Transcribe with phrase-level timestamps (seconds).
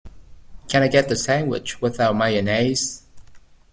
[0.67, 3.03] Can I get the sandwich without mayonnaise?